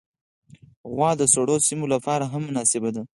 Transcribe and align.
غوا 0.93 1.09
د 1.19 1.23
سړو 1.33 1.55
سیمو 1.67 1.85
لپاره 1.93 2.25
هم 2.31 2.41
مناسبه 2.49 2.89
ده. 2.95 3.03